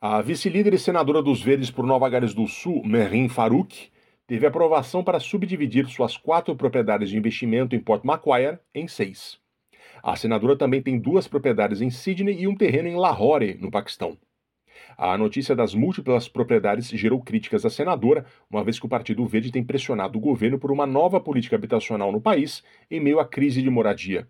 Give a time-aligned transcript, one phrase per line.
[0.00, 3.90] A vice-líder e senadora dos Verdes por Nova Gales do Sul, Merin Farouk,
[4.28, 9.40] teve aprovação para subdividir suas quatro propriedades de investimento em Port Macquarie em seis.
[10.00, 14.16] A senadora também tem duas propriedades em Sydney e um terreno em Lahore, no Paquistão.
[14.96, 19.50] A notícia das múltiplas propriedades gerou críticas à senadora, uma vez que o Partido Verde
[19.50, 23.60] tem pressionado o governo por uma nova política habitacional no país em meio à crise
[23.60, 24.28] de moradia.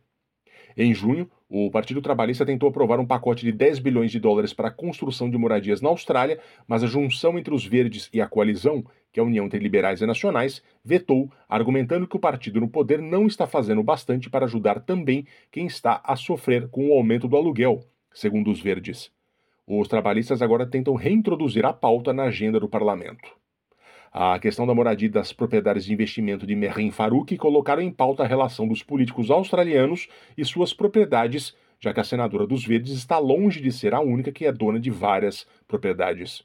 [0.81, 4.69] Em junho, o Partido Trabalhista tentou aprovar um pacote de 10 bilhões de dólares para
[4.69, 6.39] a construção de moradias na Austrália,
[6.69, 10.01] mas a junção entre os verdes e a coalizão, que é a união entre liberais
[10.01, 14.79] e nacionais, vetou, argumentando que o partido no poder não está fazendo bastante para ajudar
[14.79, 17.81] também quem está a sofrer com o aumento do aluguel,
[18.15, 19.11] segundo os verdes.
[19.67, 23.38] Os trabalhistas agora tentam reintroduzir a pauta na agenda do parlamento.
[24.13, 28.27] A questão da moradia das propriedades de investimento de Merin Farouk colocaram em pauta a
[28.27, 33.61] relação dos políticos australianos e suas propriedades, já que a senadora dos Verdes está longe
[33.61, 36.43] de ser a única que é dona de várias propriedades.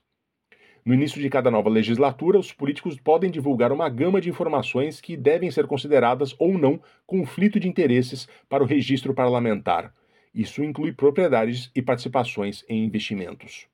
[0.85, 5.15] No início de cada nova legislatura, os políticos podem divulgar uma gama de informações que
[5.15, 9.93] devem ser consideradas ou não conflito de interesses para o registro parlamentar.
[10.35, 13.72] Isso inclui propriedades e participações em investimentos.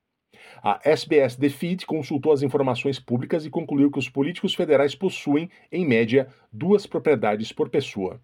[0.62, 5.86] A SBS Defeat consultou as informações públicas e concluiu que os políticos federais possuem, em
[5.86, 8.20] média, duas propriedades por pessoa.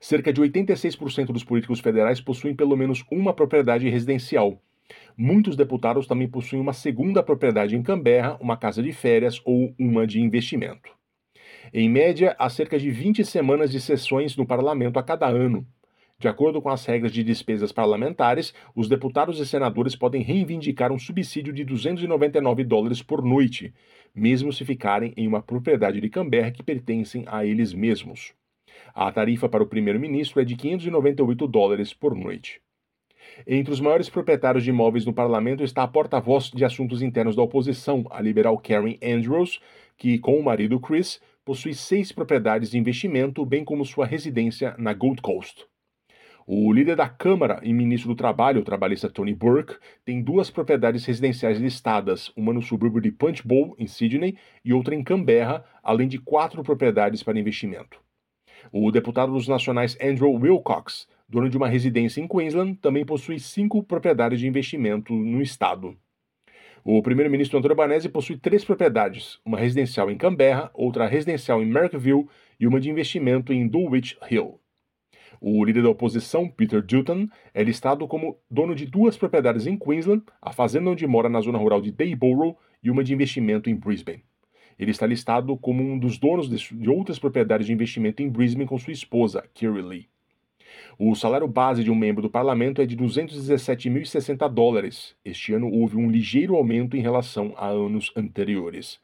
[0.00, 4.60] Cerca de 86% dos políticos federais possuem pelo menos uma propriedade residencial.
[5.16, 10.06] Muitos deputados também possuem uma segunda propriedade em Canberra, uma casa de férias ou uma
[10.06, 10.94] de investimento.
[11.72, 15.66] Em média, há cerca de 20 semanas de sessões no parlamento a cada ano.
[16.18, 20.98] De acordo com as regras de despesas parlamentares, os deputados e senadores podem reivindicar um
[20.98, 23.74] subsídio de 299 dólares por noite,
[24.14, 28.32] mesmo se ficarem em uma propriedade de Canberra que pertencem a eles mesmos.
[28.94, 32.62] A tarifa para o primeiro-ministro é de 598 dólares por noite.
[33.46, 37.42] Entre os maiores proprietários de imóveis no parlamento está a porta-voz de assuntos internos da
[37.42, 39.60] oposição, a liberal Karen Andrews,
[39.98, 44.94] que, com o marido Chris, possui seis propriedades de investimento, bem como sua residência na
[44.94, 45.66] Gold Coast.
[46.48, 49.74] O líder da Câmara e ministro do Trabalho, o trabalhista Tony Burke,
[50.04, 55.02] tem duas propriedades residenciais listadas, uma no subúrbio de Punchbowl, em Sydney, e outra em
[55.02, 58.00] Canberra, além de quatro propriedades para investimento.
[58.70, 63.82] O deputado dos nacionais Andrew Wilcox, dono de uma residência em Queensland, também possui cinco
[63.82, 65.96] propriedades de investimento no estado.
[66.84, 72.28] O primeiro-ministro Antônio Albanese possui três propriedades, uma residencial em Canberra, outra residencial em Merckville
[72.60, 74.60] e uma de investimento em Dulwich Hill.
[75.40, 80.22] O líder da oposição, Peter Dutton, é listado como dono de duas propriedades em Queensland,
[80.40, 84.22] a fazenda onde mora na zona rural de Dayborough e uma de investimento em Brisbane.
[84.78, 88.78] Ele está listado como um dos donos de outras propriedades de investimento em Brisbane com
[88.78, 90.08] sua esposa, Kiri Lee.
[90.98, 95.14] O salário base de um membro do parlamento é de 217.060 dólares.
[95.24, 99.00] Este ano houve um ligeiro aumento em relação a anos anteriores.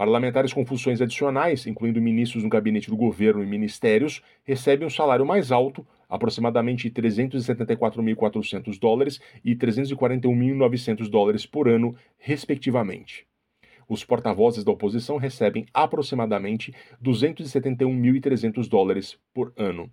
[0.00, 5.26] Parlamentares com funções adicionais, incluindo ministros no gabinete do governo e ministérios, recebem um salário
[5.26, 13.26] mais alto, aproximadamente 374.400 dólares e 341.900 dólares por ano, respectivamente.
[13.86, 16.74] Os porta-vozes da oposição recebem aproximadamente
[17.04, 19.92] 271.300 dólares por ano.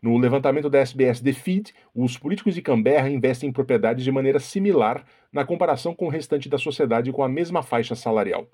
[0.00, 5.04] No levantamento da SBS Defeat, os políticos de Canberra investem em propriedades de maneira similar
[5.30, 8.48] na comparação com o restante da sociedade com a mesma faixa salarial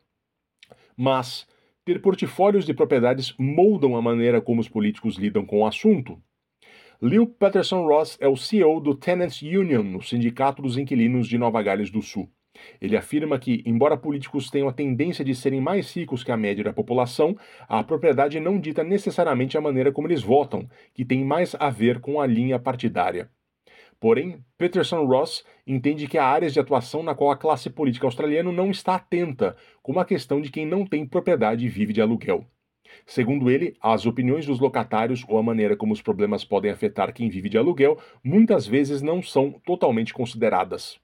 [0.96, 1.46] mas
[1.84, 6.18] ter portfólios de propriedades moldam a maneira como os políticos lidam com o assunto.
[7.00, 11.62] Leo Patterson Ross é o CEO do Tenants Union, o Sindicato dos Inquilinos de Nova
[11.62, 12.30] Gales do Sul.
[12.80, 16.64] Ele afirma que, embora políticos tenham a tendência de serem mais ricos que a média
[16.64, 17.36] da população,
[17.68, 22.00] a propriedade não dita necessariamente a maneira como eles votam, que tem mais a ver
[22.00, 23.28] com a linha partidária.
[24.04, 28.52] Porém, Peterson Ross entende que há áreas de atuação na qual a classe política australiana
[28.52, 32.44] não está atenta, como a questão de quem não tem propriedade e vive de aluguel.
[33.06, 37.30] Segundo ele, as opiniões dos locatários ou a maneira como os problemas podem afetar quem
[37.30, 41.00] vive de aluguel muitas vezes não são totalmente consideradas.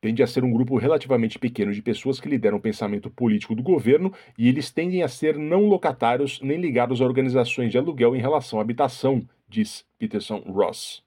[0.00, 3.64] Tende a ser um grupo relativamente pequeno de pessoas que lideram o pensamento político do
[3.64, 8.20] governo e eles tendem a ser não locatários nem ligados a organizações de aluguel em
[8.20, 11.02] relação à habitação, diz Peterson Ross.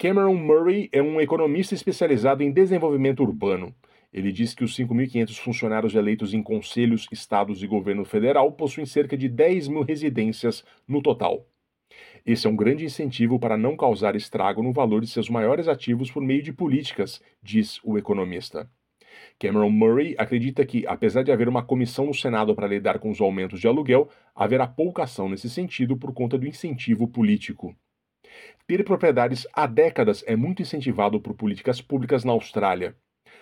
[0.00, 3.74] Cameron Murray é um economista especializado em desenvolvimento urbano.
[4.12, 9.16] Ele diz que os 5.500 funcionários eleitos em conselhos, estados e governo federal possuem cerca
[9.16, 11.44] de 10 mil residências no total.
[12.24, 16.12] Esse é um grande incentivo para não causar estrago no valor de seus maiores ativos
[16.12, 18.70] por meio de políticas, diz o economista.
[19.36, 23.20] Cameron Murray acredita que, apesar de haver uma comissão no Senado para lidar com os
[23.20, 27.74] aumentos de aluguel, haverá pouca ação nesse sentido por conta do incentivo político.
[28.66, 32.94] Ter propriedades há décadas é muito incentivado por políticas públicas na Austrália.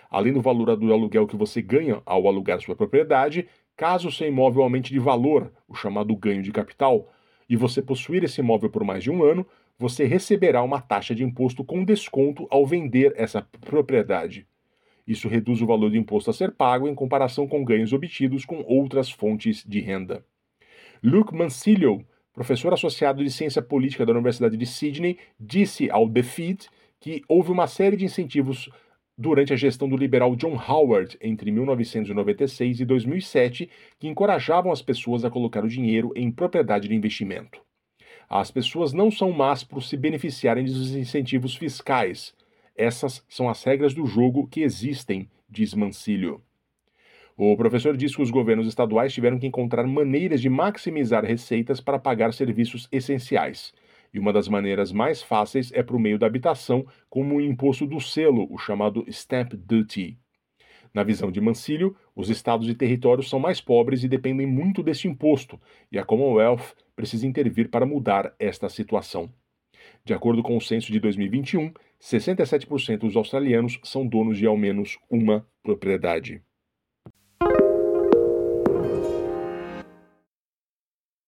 [0.09, 4.63] além do valor do aluguel que você ganha ao alugar sua propriedade, caso seu imóvel
[4.63, 7.11] aumente de valor, o chamado ganho de capital,
[7.49, 9.45] e você possuir esse imóvel por mais de um ano,
[9.77, 14.47] você receberá uma taxa de imposto com desconto ao vender essa propriedade.
[15.05, 18.63] Isso reduz o valor do imposto a ser pago em comparação com ganhos obtidos com
[18.67, 20.25] outras fontes de renda.
[21.01, 22.03] Luke Mancillo,
[22.37, 26.67] professor associado de ciência política da Universidade de Sydney, disse ao The Feed
[26.99, 28.69] que houve uma série de incentivos
[29.17, 33.67] durante a gestão do liberal John Howard entre 1996 e 2007
[33.97, 37.59] que encorajavam as pessoas a colocar o dinheiro em propriedade de investimento.
[38.29, 42.35] As pessoas não são más por se beneficiarem dos incentivos fiscais.
[42.75, 46.39] Essas são as regras do jogo que existem, diz Mancilio.
[47.39, 51.99] O professor diz que os governos estaduais tiveram que encontrar maneiras de maximizar receitas para
[51.99, 53.75] pagar serviços essenciais.
[54.11, 58.01] E uma das maneiras mais fáceis é por meio da habitação, como o imposto do
[58.01, 60.17] selo, o chamado Stamp Duty.
[60.91, 65.07] Na visão de Mancilio, os estados e territórios são mais pobres e dependem muito deste
[65.07, 65.61] imposto,
[65.91, 69.31] e a Commonwealth precisa intervir para mudar esta situação.
[70.03, 74.97] De acordo com o censo de 2021, 67% dos australianos são donos de ao menos
[75.07, 76.41] uma propriedade.